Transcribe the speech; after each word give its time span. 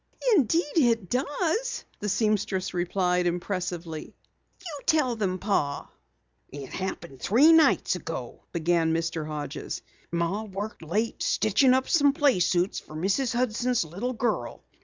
"Indeed, 0.35 0.77
it 0.77 1.11
does," 1.11 1.85
the 1.99 2.09
seamstress 2.09 2.73
replied 2.73 3.27
impressively. 3.27 4.15
"You 4.59 4.79
tell 4.87 5.15
them, 5.15 5.37
Pa." 5.37 5.91
"It 6.49 6.71
happened 6.71 7.21
three 7.21 7.53
nights 7.53 7.95
ago," 7.95 8.41
began 8.51 8.95
Mr. 8.95 9.27
Hodges. 9.27 9.83
"Ma 10.11 10.41
worked 10.41 10.81
late 10.81 11.21
stitchin' 11.21 11.75
up 11.75 11.87
some 11.87 12.13
playsuits 12.13 12.81
for 12.81 12.95
Mrs. 12.95 13.35
Hudson's 13.35 13.85
little 13.85 14.13
girl. 14.13 14.63